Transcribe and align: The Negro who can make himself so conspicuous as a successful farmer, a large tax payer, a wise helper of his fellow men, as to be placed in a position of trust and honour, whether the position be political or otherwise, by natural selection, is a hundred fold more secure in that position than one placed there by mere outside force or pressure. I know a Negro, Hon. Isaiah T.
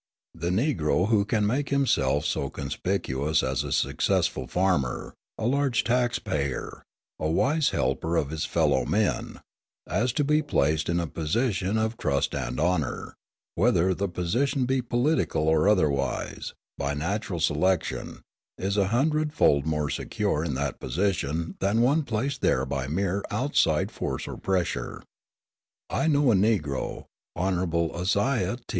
The 0.33 0.49
Negro 0.49 1.09
who 1.09 1.25
can 1.25 1.45
make 1.45 1.69
himself 1.69 2.25
so 2.25 2.49
conspicuous 2.49 3.43
as 3.43 3.63
a 3.63 3.71
successful 3.71 4.47
farmer, 4.47 5.13
a 5.37 5.45
large 5.45 5.83
tax 5.83 6.17
payer, 6.17 6.81
a 7.19 7.29
wise 7.29 7.69
helper 7.69 8.15
of 8.17 8.31
his 8.31 8.43
fellow 8.43 8.83
men, 8.83 9.41
as 9.87 10.11
to 10.13 10.23
be 10.23 10.41
placed 10.41 10.89
in 10.89 10.99
a 10.99 11.05
position 11.05 11.77
of 11.77 11.97
trust 11.97 12.33
and 12.33 12.59
honour, 12.59 13.13
whether 13.53 13.93
the 13.93 14.09
position 14.09 14.65
be 14.65 14.81
political 14.81 15.47
or 15.47 15.69
otherwise, 15.69 16.55
by 16.79 16.95
natural 16.95 17.39
selection, 17.39 18.23
is 18.57 18.77
a 18.77 18.87
hundred 18.87 19.33
fold 19.35 19.67
more 19.67 19.91
secure 19.91 20.43
in 20.43 20.55
that 20.55 20.79
position 20.79 21.53
than 21.59 21.79
one 21.79 22.01
placed 22.01 22.41
there 22.41 22.65
by 22.65 22.87
mere 22.87 23.23
outside 23.29 23.91
force 23.91 24.27
or 24.27 24.35
pressure. 24.35 25.03
I 25.91 26.07
know 26.07 26.31
a 26.31 26.35
Negro, 26.35 27.05
Hon. 27.35 27.91
Isaiah 27.93 28.57
T. 28.57 28.63